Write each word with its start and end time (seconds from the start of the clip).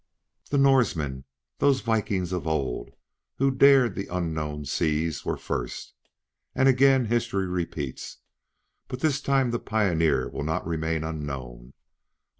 "The 0.49 0.57
Norsemen 0.57 1.25
those 1.59 1.81
Vikings 1.81 2.33
of 2.33 2.47
old! 2.47 2.89
who 3.35 3.51
dared 3.51 3.93
the 3.93 4.07
unknown 4.07 4.65
seas, 4.65 5.23
were 5.23 5.37
first. 5.37 5.93
And 6.55 6.67
again 6.67 7.05
history 7.05 7.45
repeats. 7.45 8.17
But 8.87 9.01
this 9.01 9.21
time 9.21 9.51
the 9.51 9.59
pioneer 9.59 10.27
will 10.27 10.43
not 10.43 10.65
remain 10.65 11.03
unknown. 11.03 11.73